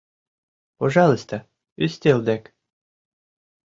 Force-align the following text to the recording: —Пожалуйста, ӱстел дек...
—Пожалуйста, 0.79 1.35
ӱстел 1.83 2.19
дек... 2.27 2.43